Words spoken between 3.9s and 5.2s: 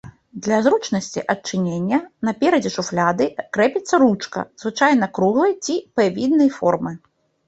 ручка, звычайна